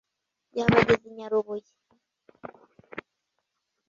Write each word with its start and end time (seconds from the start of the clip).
Yabageza 0.57 1.05
i 1.09 1.13
Nyarubuye. 1.17 1.71